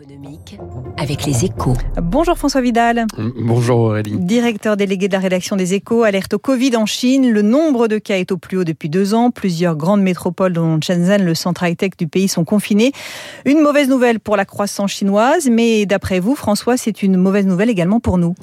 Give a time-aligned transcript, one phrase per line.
[0.00, 0.58] économique
[0.96, 1.74] avec les échos.
[2.00, 3.06] Bonjour François Vidal.
[3.16, 4.16] Bonjour Aurélie.
[4.18, 7.30] Directeur délégué de la rédaction des échos, alerte au Covid en Chine.
[7.30, 9.30] Le nombre de cas est au plus haut depuis deux ans.
[9.30, 12.92] Plusieurs grandes métropoles, dont Shenzhen, le centre high-tech du pays, sont confinées.
[13.44, 17.70] Une mauvaise nouvelle pour la croissance chinoise, mais d'après vous, François, c'est une mauvaise nouvelle
[17.70, 18.34] également pour nous.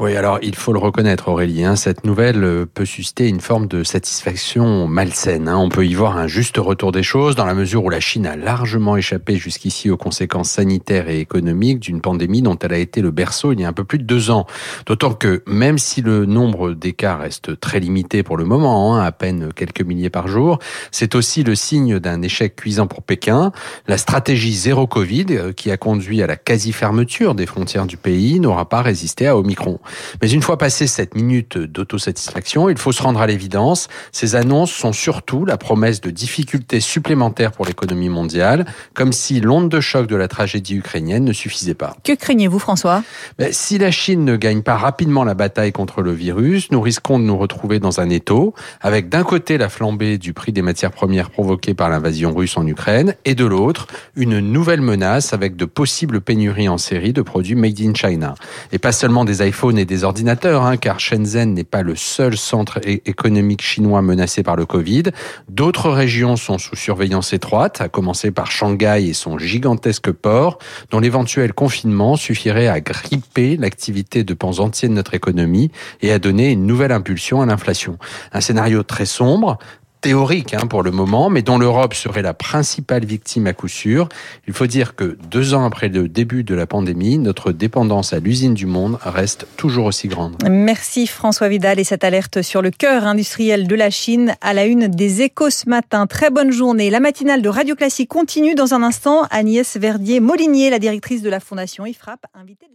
[0.00, 3.66] Oui, alors il faut le reconnaître Aurélie, hein, cette nouvelle euh, peut susciter une forme
[3.66, 5.48] de satisfaction malsaine.
[5.48, 5.58] Hein.
[5.58, 8.26] On peut y voir un juste retour des choses dans la mesure où la Chine
[8.26, 13.00] a largement échappé jusqu'ici aux conséquences sanitaires et économique d'une pandémie dont elle a été
[13.00, 14.46] le berceau il y a un peu plus de deux ans.
[14.86, 19.04] D'autant que même si le nombre des cas reste très limité pour le moment, hein,
[19.04, 20.58] à peine quelques milliers par jour,
[20.90, 23.52] c'est aussi le signe d'un échec cuisant pour Pékin.
[23.86, 28.40] La stratégie zéro Covid, euh, qui a conduit à la quasi-fermeture des frontières du pays,
[28.40, 29.78] n'aura pas résisté à Omicron.
[30.22, 34.72] Mais une fois passée cette minute d'autosatisfaction, il faut se rendre à l'évidence, ces annonces
[34.72, 40.06] sont surtout la promesse de difficultés supplémentaires pour l'économie mondiale, comme si l'onde de choc
[40.06, 41.96] de la tragédie ukrainienne ne suffisait pas.
[42.04, 43.02] Que craignez-vous, François?
[43.38, 47.18] Ben, Si la Chine ne gagne pas rapidement la bataille contre le virus, nous risquons
[47.18, 50.92] de nous retrouver dans un étau, avec d'un côté la flambée du prix des matières
[50.92, 55.64] premières provoquée par l'invasion russe en Ukraine, et de l'autre, une nouvelle menace avec de
[55.64, 58.34] possibles pénuries en série de produits made in China.
[58.72, 62.36] Et pas seulement des iPhones et des ordinateurs, hein, car Shenzhen n'est pas le seul
[62.36, 65.04] centre économique chinois menacé par le Covid.
[65.48, 70.58] D'autres régions sont sous surveillance étroite, à commencer par Shanghai et son gigantesque port,
[70.90, 76.18] dont l'éventuel confinement suffirait à gripper l'activité de pans entiers de notre économie et à
[76.18, 77.98] donner une nouvelle impulsion à l'inflation.
[78.32, 79.58] Un scénario très sombre,
[80.04, 84.06] théorique hein, pour le moment, mais dont l'Europe serait la principale victime à coup sûr.
[84.46, 88.18] Il faut dire que deux ans après le début de la pandémie, notre dépendance à
[88.18, 90.36] l'usine du monde reste toujours aussi grande.
[90.46, 94.66] Merci François Vidal et cette alerte sur le cœur industriel de la Chine à la
[94.66, 96.06] une des échos ce matin.
[96.06, 96.90] Très bonne journée.
[96.90, 99.22] La matinale de Radio Classique continue dans un instant.
[99.30, 102.66] Agnès Verdier-Molinier, la directrice de la Fondation IFRAP, invitée